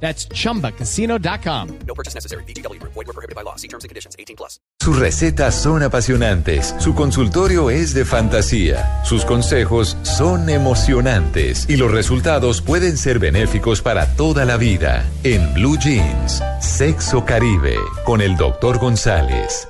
[0.00, 1.78] That's chumbacasino.com.
[1.86, 2.44] No purchase necessary.
[2.44, 2.80] BGW.
[2.82, 3.56] Void were prohibited by law.
[3.56, 4.14] See terms and conditions.
[4.18, 4.60] 18 plus.
[4.86, 11.90] Sus recetas son apasionantes, su consultorio es de fantasía, sus consejos son emocionantes y los
[11.90, 15.04] resultados pueden ser benéficos para toda la vida.
[15.24, 17.74] En Blue Jeans, Sexo Caribe,
[18.04, 18.78] con el Dr.
[18.78, 19.66] González.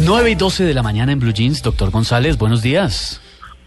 [0.00, 3.20] 9 y 12 de la mañana en Blue Jeans, doctor González, buenos días.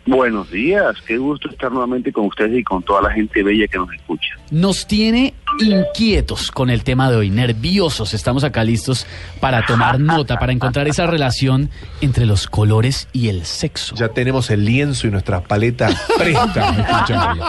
[0.05, 3.77] Buenos días, qué gusto estar nuevamente con ustedes y con toda la gente bella que
[3.77, 4.29] nos escucha.
[4.49, 8.15] Nos tiene inquietos con el tema de hoy, nerviosos.
[8.15, 9.05] Estamos acá listos
[9.39, 11.69] para tomar nota, para encontrar esa relación
[12.01, 13.93] entre los colores y el sexo.
[13.97, 16.71] Ya tenemos el lienzo y nuestra paleta presta.
[16.71, 17.47] ¿me escuchan bien?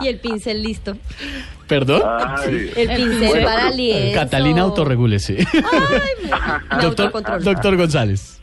[0.00, 0.96] Y el pincel listo.
[1.68, 2.00] ¿Perdón?
[2.06, 4.14] Ay, El pincel para lienzo.
[4.20, 5.46] Catalina autorregúlese.
[5.52, 6.30] Ay,
[6.76, 8.38] me- doctor, doctor González.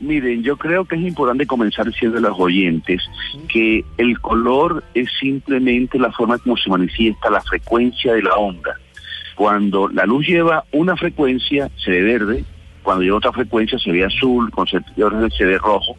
[0.00, 3.02] Miren, yo creo que es importante comenzar diciendo a los oyentes
[3.48, 8.74] que el color es simplemente la forma como se manifiesta la frecuencia de la onda.
[9.34, 12.44] Cuando la luz lleva una frecuencia, se ve verde,
[12.82, 14.80] cuando lleva otra frecuencia, se ve azul, con se
[15.44, 15.96] ve rojo,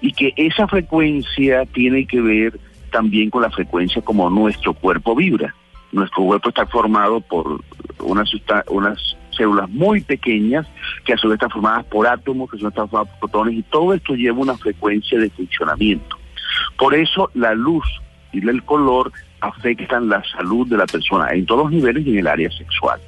[0.00, 2.58] y que esa frecuencia tiene que ver
[2.90, 5.54] también con la frecuencia como nuestro cuerpo vibra.
[5.92, 7.60] Nuestro cuerpo está formado por
[8.00, 8.30] unas,
[8.68, 10.66] unas células muy pequeñas
[11.04, 13.94] que a su vez están formadas por átomos, que son formadas por protones, y todo
[13.94, 16.16] esto lleva una frecuencia de funcionamiento.
[16.78, 17.84] Por eso la luz
[18.32, 22.18] y el color afectan la salud de la persona en todos los niveles y en
[22.18, 23.00] el área sexual.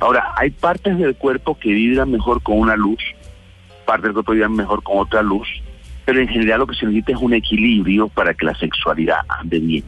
[0.00, 3.02] Ahora, hay partes del cuerpo que vibran mejor con una luz,
[3.86, 5.48] partes del cuerpo vibran mejor con otra luz,
[6.04, 9.58] pero en general lo que se necesita es un equilibrio para que la sexualidad ande
[9.58, 9.84] bien.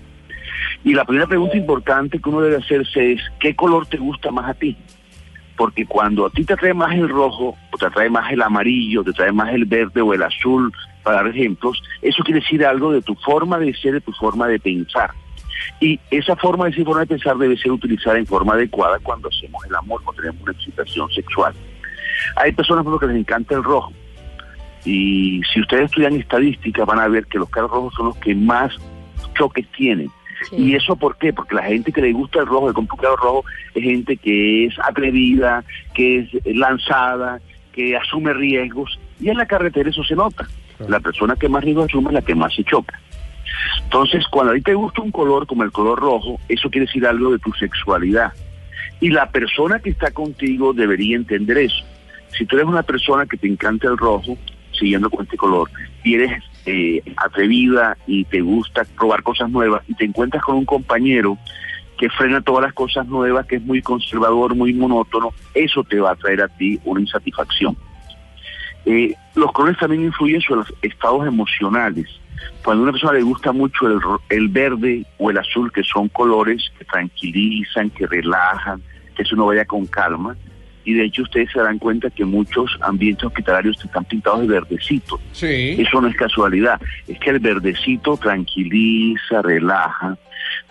[0.85, 4.49] Y la primera pregunta importante que uno debe hacerse es, ¿qué color te gusta más
[4.49, 4.77] a ti?
[5.59, 9.05] Porque cuando a ti te atrae más el rojo, o te atrae más el amarillo,
[9.05, 12.93] te atrae más el verde o el azul, para dar ejemplos, eso quiere decir algo
[12.93, 15.11] de tu forma de ser, de tu forma de pensar.
[15.81, 19.29] Y esa forma de ser forma de pensar debe ser utilizada en forma adecuada cuando
[19.29, 21.55] hacemos el amor o tenemos una excitación sexual.
[22.37, 23.93] Hay personas por ejemplo, que les encanta el rojo.
[24.85, 28.35] Y si ustedes estudian estadística van a ver que los carros rojos son los que
[28.35, 28.73] más
[29.37, 30.11] choques tienen.
[30.51, 30.57] Sí.
[30.57, 31.33] ¿Y eso por qué?
[31.33, 33.45] Porque la gente que le gusta el rojo, el complicado rojo,
[33.75, 37.41] es gente que es atrevida, que es lanzada,
[37.73, 38.99] que asume riesgos.
[39.21, 40.47] Y en la carretera eso se nota.
[40.87, 43.01] La persona que más riesgos asume es la que más se choca.
[43.83, 47.07] Entonces, cuando a ti te gusta un color como el color rojo, eso quiere decir
[47.07, 48.33] algo de tu sexualidad.
[49.01, 51.85] Y la persona que está contigo debería entender eso.
[52.37, 54.37] Si tú eres una persona que te encanta el rojo,
[54.73, 55.71] siguiendo con este color,
[56.05, 60.65] y eres eh, atrevida y te gusta probar cosas nuevas, y te encuentras con un
[60.65, 61.39] compañero
[61.99, 66.13] que frena todas las cosas nuevas, que es muy conservador, muy monótono, eso te va
[66.13, 67.77] a traer a ti una insatisfacción.
[68.87, 72.07] Eh, los colores también influyen sobre los estados emocionales.
[72.65, 73.99] Cuando a una persona le gusta mucho el,
[74.29, 78.81] el verde o el azul, que son colores que tranquilizan, que relajan,
[79.17, 80.37] que eso uno vaya con calma,
[80.89, 85.21] y de hecho ustedes se darán cuenta que muchos ambientes hospitalarios están pintados de verdecito.
[85.33, 85.77] Sí.
[85.79, 90.17] Eso no es casualidad, es que el verdecito tranquiliza, relaja.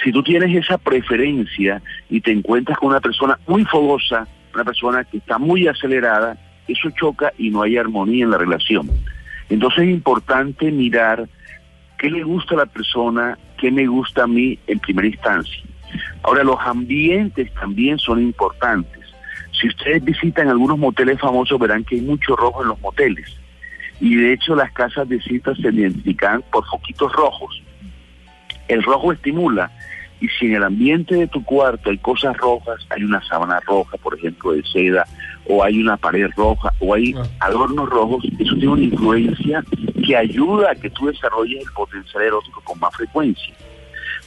[0.03, 5.03] Si tú tienes esa preferencia y te encuentras con una persona muy fogosa, una persona
[5.03, 6.35] que está muy acelerada,
[6.67, 8.89] eso choca y no hay armonía en la relación.
[9.49, 11.29] Entonces es importante mirar
[11.99, 15.61] qué le gusta a la persona, qué me gusta a mí en primera instancia.
[16.23, 18.96] Ahora, los ambientes también son importantes.
[19.59, 23.35] Si ustedes visitan algunos moteles famosos, verán que hay mucho rojo en los moteles.
[23.99, 27.61] Y de hecho, las casas de citas se identifican por foquitos rojos.
[28.67, 29.71] El rojo estimula.
[30.19, 33.97] Y si en el ambiente de tu cuarto hay cosas rojas, hay una sábana roja,
[33.97, 35.05] por ejemplo, de seda,
[35.47, 37.23] o hay una pared roja, o hay Ah.
[37.41, 39.63] adornos rojos, eso tiene una influencia
[40.05, 43.53] que ayuda a que tú desarrolles el potencial erótico con más frecuencia.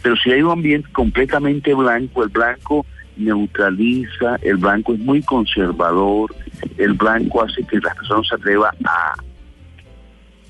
[0.03, 2.87] Pero si hay un ambiente completamente blanco, el blanco
[3.17, 6.35] neutraliza, el blanco es muy conservador,
[6.79, 9.15] el blanco hace que las personas se atrevan a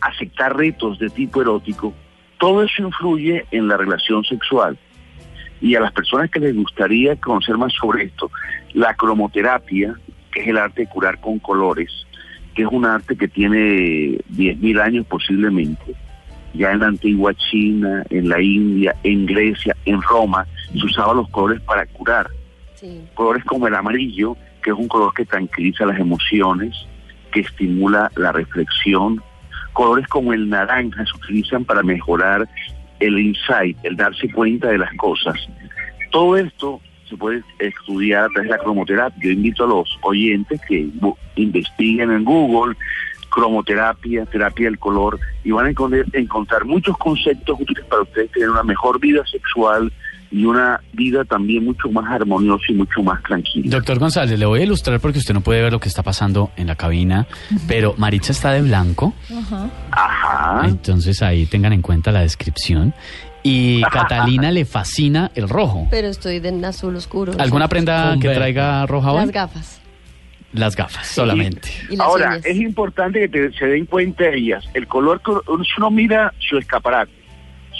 [0.01, 1.95] aceptar retos de tipo erótico,
[2.39, 4.79] todo eso influye en la relación sexual.
[5.61, 8.31] Y a las personas que les gustaría conocer más sobre esto,
[8.73, 9.95] la cromoterapia,
[10.33, 11.91] que es el arte de curar con colores,
[12.55, 15.95] que es un arte que tiene 10.000 años posiblemente,
[16.55, 21.29] ya en la antigua China, en la India, en Grecia, en Roma, se usaban los
[21.29, 22.29] colores para curar.
[23.15, 26.75] Colores como el amarillo, que es un color que tranquiliza las emociones,
[27.33, 29.23] que estimula la reflexión,
[29.73, 32.49] colores como el naranja se utilizan para mejorar
[32.99, 35.37] el insight, el darse cuenta de las cosas.
[36.11, 39.23] Todo esto se puede estudiar a través de la cromoterapia.
[39.23, 40.89] Yo invito a los oyentes que
[41.37, 42.77] investiguen en Google
[43.31, 48.51] cromoterapia, terapia del color, y van a encontrar, encontrar muchos conceptos útiles para ustedes tener
[48.51, 49.93] una mejor vida sexual
[50.33, 53.69] y una vida también mucho más armoniosa y mucho más tranquila.
[53.69, 56.51] Doctor González, le voy a ilustrar porque usted no puede ver lo que está pasando
[56.57, 57.27] en la cabina,
[57.67, 59.13] pero Maritza está de blanco,
[59.91, 60.63] Ajá.
[60.67, 62.95] entonces ahí tengan en cuenta la descripción.
[63.43, 65.89] Y Catalina le fascina el rojo.
[65.91, 67.33] Pero estoy de azul oscuro.
[67.39, 68.41] ¿Alguna prenda Con que verde.
[68.41, 69.21] traiga roja hoy?
[69.21, 69.81] Las gafas.
[70.53, 71.71] Las gafas, solamente.
[71.91, 72.45] Y las Ahora, uñas.
[72.45, 74.65] es importante que te- se den cuenta ellas.
[74.75, 75.31] El color, que
[75.79, 77.13] uno mira su escaparate,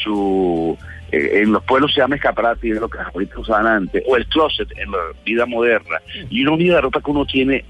[0.03, 0.79] su
[1.13, 4.17] eh, en los pueblos se llama escaparate, y es lo que abuelitas usaban antes, o
[4.17, 5.99] el closet en la vida moderna,
[6.29, 7.65] y uno mira la ropa que uno tiene,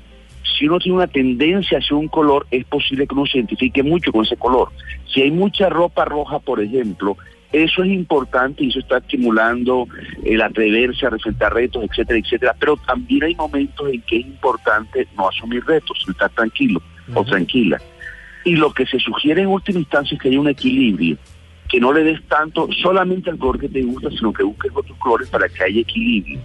[0.59, 4.13] si uno tiene una tendencia hacia un color, es posible que uno se identifique mucho
[4.13, 4.71] con ese color.
[5.13, 7.17] Si hay mucha ropa roja, por ejemplo,
[7.53, 9.89] eso es importante y eso está estimulando
[10.25, 12.57] el atreverse a enfrentar retos, etcétera, etcétera.
[12.59, 16.81] Pero también hay momentos en que es importante no asumir retos, estar tranquilo
[17.13, 17.81] o tranquila.
[18.45, 21.17] Y lo que se sugiere en última instancia es que haya un equilibrio,
[21.71, 24.99] que no le des tanto solamente al color que te gusta, sino que busques otros
[24.99, 26.41] colores para que haya equilibrio.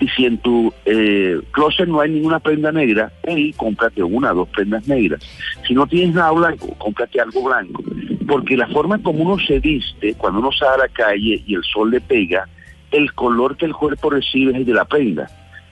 [0.00, 4.48] Y si en tu eh, closet no hay ninguna prenda negra, hey, cómprate una, dos
[4.50, 5.20] prendas negras.
[5.66, 7.82] Si no tienes nada blanco, cómprate algo blanco.
[8.28, 11.64] Porque la forma como uno se viste, cuando uno sale a la calle y el
[11.64, 12.48] sol le pega,
[12.92, 15.28] el color que el cuerpo recibe es el de la prenda.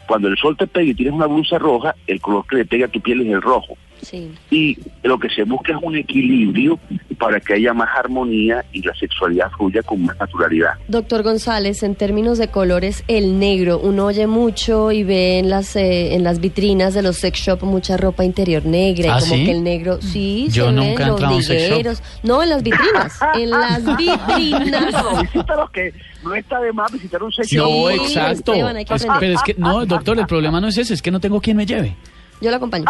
[0.08, 2.86] Cuando el sol te pega y tienes una blusa roja, el color que le pega
[2.86, 3.76] a tu piel es el rojo.
[4.02, 4.30] Sí.
[4.50, 6.78] Y lo que se busca es un equilibrio
[7.18, 10.72] para que haya más armonía y la sexualidad fluya con más naturalidad.
[10.88, 15.74] Doctor González, en términos de colores, el negro, uno oye mucho y ve en las
[15.76, 19.34] eh, en las vitrinas de los sex shop mucha ropa interior negra ¿Ah, y como
[19.36, 19.44] sí?
[19.44, 22.02] que el negro, sí, Yo se nunca ve he en los ligueros.
[22.22, 25.22] No, en las vitrinas, en las vitrinas.
[25.22, 25.92] Visítalo, que
[26.22, 27.64] no está de más visitar un sex shop.
[27.68, 28.52] No, exacto.
[28.52, 29.20] Esteban, hay que Es- aprender.
[29.20, 31.56] pero es que, no, doctor, el problema no es ese, es que no tengo quien
[31.56, 31.96] me lleve.
[32.40, 32.84] Yo lo acompaño.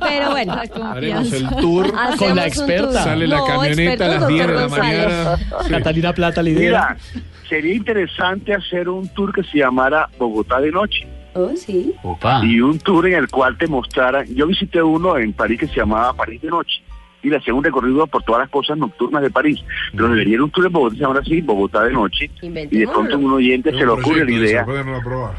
[0.00, 0.54] Pero bueno,
[0.84, 1.86] Haremos el tour.
[1.96, 3.04] hacemos Con la experta.
[3.04, 5.36] Sale la No, camioneta a las experto, 10 de la mañana.
[5.66, 5.70] Sí.
[5.70, 6.96] Catalina Plata Mira,
[7.48, 11.06] sería interesante hacer un tour que se llamara Bogotá de noche.
[11.34, 11.92] Oh, sí.
[12.02, 12.40] Opa.
[12.44, 15.74] y un tour en el cual te mostraran, yo visité uno en París que se
[15.76, 16.82] llamaba París de Noche
[17.22, 20.42] y le hacía un recorrido por todas las cosas nocturnas de París, pero debería ir
[20.42, 23.32] un tour en Bogotá, se llama así, Bogotá de Noche, y de pronto a un
[23.32, 24.66] oyente se le ocurre la idea.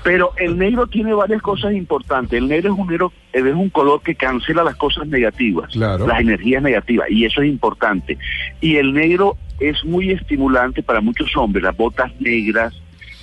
[0.04, 2.38] Pero el negro tiene varias cosas importantes.
[2.38, 6.08] El negro es un negro, es un color que cancela las cosas negativas, Claro.
[6.08, 8.18] las energías negativas, y eso es importante.
[8.62, 12.74] Y el negro es muy estimulante para muchos hombres, las botas negras,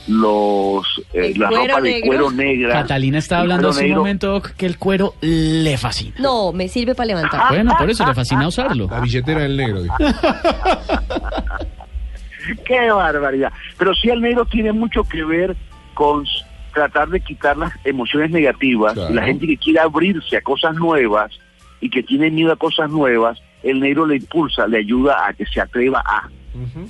[0.06, 2.06] los eh, la cuero ropa de negro.
[2.06, 2.72] cuero negra.
[2.74, 6.14] Catalina está hablando hace un momento que el cuero le fascina.
[6.18, 7.48] No, me sirve para levantar.
[7.48, 8.86] Bueno, por eso le fascina usarlo.
[8.88, 9.82] La billetera del negro.
[12.66, 13.52] ¡Qué barbaridad!
[13.78, 15.56] Pero sí el negro tiene mucho que ver
[15.94, 16.24] con
[16.74, 18.92] tratar de quitar las emociones negativas.
[18.92, 19.14] Claro.
[19.14, 21.32] La gente que quiere abrirse a cosas nuevas
[21.80, 25.46] y que tiene miedo a cosas nuevas, el negro le impulsa, le ayuda a que
[25.46, 26.28] se atreva a.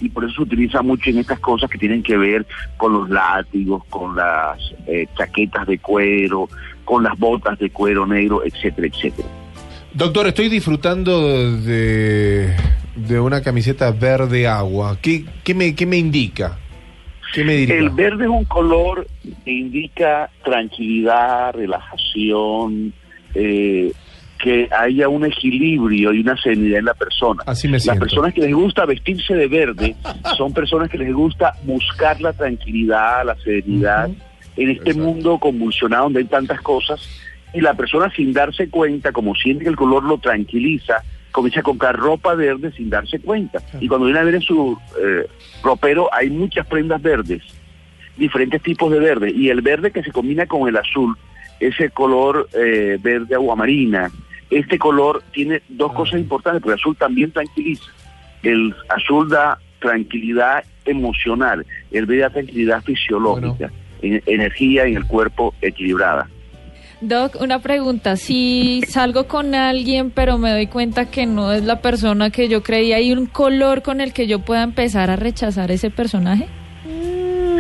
[0.00, 2.46] Y por eso se utiliza mucho en estas cosas que tienen que ver
[2.76, 6.48] con los látigos, con las eh, chaquetas de cuero,
[6.84, 9.28] con las botas de cuero negro, etcétera, etcétera.
[9.94, 12.52] Doctor, estoy disfrutando de,
[12.96, 14.98] de una camiseta verde agua.
[15.00, 16.58] ¿Qué, qué, me, qué me indica?
[17.32, 17.62] ¿Qué me?
[17.62, 19.06] El verde es un color
[19.44, 22.92] que indica tranquilidad, relajación,
[23.34, 23.92] eh,
[24.38, 27.42] que haya un equilibrio y una serenidad en la persona.
[27.46, 29.96] Así me Las personas que les gusta vestirse de verde
[30.36, 34.10] son personas que les gusta buscar la tranquilidad, la serenidad
[34.56, 34.98] en este Exacto.
[34.98, 37.00] mundo convulsionado donde hay tantas cosas.
[37.52, 41.62] Y la persona sin darse cuenta, como siente que el color lo tranquiliza, comienza a
[41.62, 43.60] comprar ropa verde sin darse cuenta.
[43.80, 45.26] Y cuando viene a ver en su eh,
[45.62, 47.42] ropero hay muchas prendas verdes,
[48.16, 49.32] diferentes tipos de verde.
[49.34, 51.16] Y el verde que se combina con el azul,
[51.60, 54.10] ese color eh, verde aguamarina,
[54.50, 55.96] este color tiene dos Ah.
[55.96, 57.84] cosas importantes, porque el azul también tranquiliza.
[58.42, 63.70] El azul da tranquilidad emocional, el verde da tranquilidad fisiológica,
[64.02, 66.28] en- energía en el cuerpo equilibrada.
[67.00, 68.16] Doc, una pregunta.
[68.16, 72.62] Si salgo con alguien, pero me doy cuenta que no es la persona que yo
[72.62, 76.46] creía, ¿hay un color con el que yo pueda empezar a rechazar ese personaje?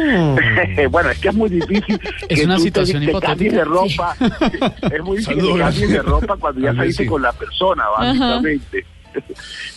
[0.90, 2.00] bueno, es que es muy difícil.
[2.28, 3.56] Es que una tú te- situación te cambies hipotética.
[3.56, 4.16] de ropa.
[4.94, 7.08] Es muy difícil que Saludos, te cambies de ropa cuando ya saliste sí.
[7.08, 8.84] con la persona, básicamente.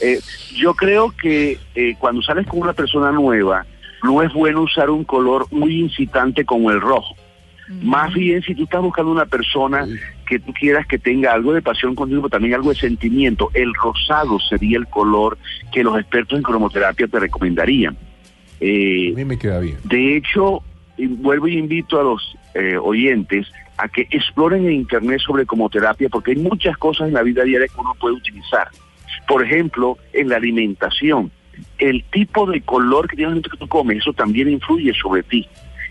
[0.01, 0.19] Eh,
[0.55, 3.67] yo creo que eh, cuando sales con una persona nueva,
[4.01, 7.15] no es bueno usar un color muy incitante como el rojo.
[7.84, 9.86] Más bien, si tú estás buscando una persona
[10.27, 13.74] que tú quieras que tenga algo de pasión contigo, pero también algo de sentimiento, el
[13.75, 15.38] rosado sería el color
[15.72, 17.96] que los expertos en cromoterapia te recomendarían.
[18.60, 19.78] Eh, A mí me queda bien.
[19.84, 20.64] de hecho,
[20.98, 23.48] vuelvo y invito a los eh, oyentes
[23.78, 27.68] a que exploren en Internet sobre cromoterapia, porque hay muchas cosas en la vida diaria
[27.68, 28.68] que uno puede utilizar.
[29.28, 31.32] Por ejemplo, en la alimentación,
[31.78, 35.48] el tipo de color que tienes en que tú comes, eso también influye sobre ti.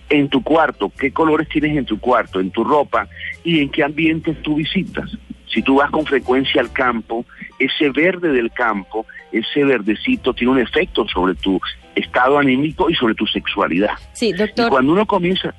[0.08, 3.08] En tu cuarto, qué colores tienes en tu cuarto, en tu ropa
[3.44, 5.10] y en qué ambientes tú visitas.
[5.48, 7.24] Si tú vas con frecuencia al campo,
[7.58, 11.60] ese verde del campo, ese verdecito tiene un efecto sobre tu
[11.94, 13.92] estado anímico y sobre tu sexualidad.
[14.12, 14.70] Sí, Y doctor.
[14.70, 15.54] cuando uno comienza,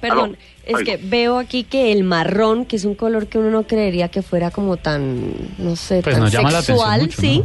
[0.00, 0.36] Perdón,
[0.66, 3.64] Aló, es que veo aquí que el marrón, que es un color que uno no
[3.64, 7.44] creería que fuera como tan, no sé, Pues tan sexual, mucho, sí,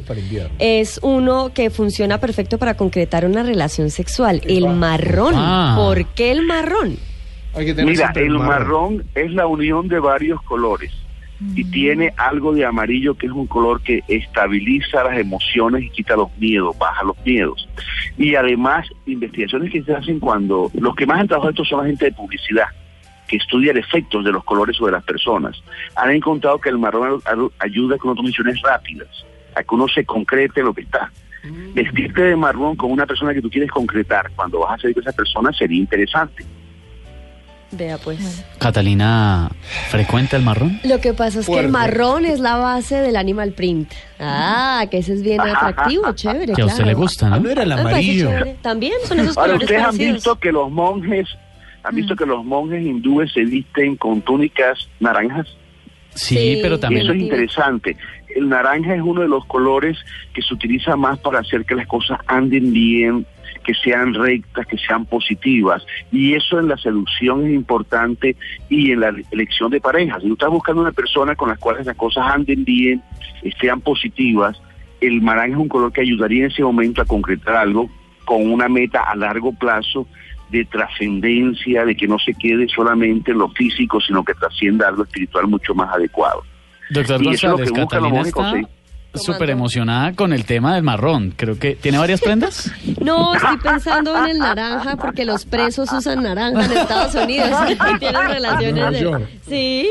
[0.59, 4.41] es uno que funciona perfecto para concretar una relación sexual.
[4.45, 5.33] El marrón.
[5.35, 5.73] Ah.
[5.77, 6.97] ¿Por qué el marrón?
[7.53, 10.91] Hay que tener mira, el marrón es la unión de varios colores
[11.53, 16.15] y tiene algo de amarillo que es un color que estabiliza las emociones y quita
[16.15, 17.67] los miedos, baja los miedos.
[18.17, 21.87] Y además, investigaciones que se hacen cuando los que más han trabajado esto son la
[21.87, 22.67] gente de publicidad
[23.27, 25.61] que estudia el efectos de los colores sobre las personas.
[25.95, 27.21] Han encontrado que el marrón
[27.59, 29.25] ayuda con misiones rápidas,
[29.55, 31.11] a que uno se concrete lo que está.
[31.73, 35.03] Vestirte de marrón con una persona que tú quieres concretar cuando vas a salir con
[35.03, 36.43] esa persona sería interesante.
[37.77, 38.43] Vea pues.
[38.57, 39.49] Catalina,
[39.89, 40.79] ¿frecuenta el marrón?
[40.83, 43.91] Lo que pasa es que el marrón es la base del animal print.
[44.19, 46.53] Ah, que ese es bien atractivo, chévere.
[46.53, 46.91] Que a usted claro.
[46.91, 47.39] le gusta, Ah, ¿no?
[47.41, 48.29] no era el parece amarillo.
[48.61, 50.13] También son esos Ahora, colores ustedes han parecidos.
[50.15, 51.27] visto que los monjes,
[51.83, 55.47] han visto que los monjes hindúes se visten con túnicas naranjas.
[56.15, 57.03] Sí, Sí, pero también...
[57.03, 57.97] eso es interesante.
[58.35, 59.97] El naranja es uno de los colores
[60.33, 63.25] que se utiliza más para hacer que las cosas anden bien,
[63.63, 65.85] que sean rectas, que sean positivas.
[66.11, 68.35] Y eso en la seducción es importante
[68.69, 70.21] y en la elección de parejas.
[70.21, 73.01] Si tú estás buscando una persona con las cuales las cosas anden bien,
[73.43, 74.61] eh, sean positivas,
[75.01, 77.89] el naranja es un color que ayudaría en ese momento a concretar algo
[78.25, 80.07] con una meta a largo plazo
[80.49, 85.03] de trascendencia, de que no se quede solamente en lo físico, sino que trascienda algo
[85.03, 86.43] espiritual mucho más adecuado.
[86.89, 88.11] Doctor Y eso es lo que buscan los
[89.15, 91.33] súper emocionada con el tema del marrón.
[91.35, 92.71] Creo que tiene varias prendas.
[93.05, 97.99] No, estoy pensando en el naranja porque los presos usan naranja en Estados Unidos y
[97.99, 99.29] tienen relaciones de...
[99.47, 99.89] Sí.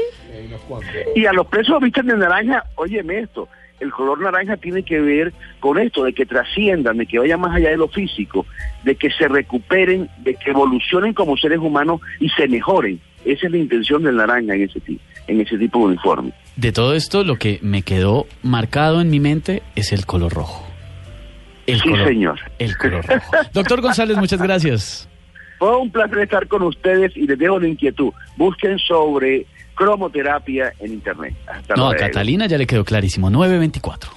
[1.14, 3.48] Y a los presos visten de naranja, óyeme esto,
[3.84, 7.54] el color naranja tiene que ver con esto, de que trasciendan, de que vayan más
[7.54, 8.46] allá de lo físico,
[8.82, 13.00] de que se recuperen, de que evolucionen como seres humanos y se mejoren.
[13.24, 14.80] Esa es la intención del naranja en ese,
[15.28, 16.32] en ese tipo de uniforme.
[16.56, 20.66] De todo esto, lo que me quedó marcado en mi mente es el color rojo.
[21.66, 22.40] El Sí, color, señor.
[22.58, 23.30] El color rojo.
[23.54, 25.08] Doctor González, muchas gracias.
[25.58, 28.12] Fue un placer estar con ustedes y les dejo la inquietud.
[28.36, 31.34] Busquen sobre cromoterapia en internet.
[31.46, 31.96] Hasta No, a.
[31.96, 33.30] Catalina ya le quedó clarísimo.
[33.30, 34.10] 924.